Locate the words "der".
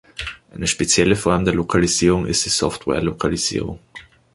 1.45-1.53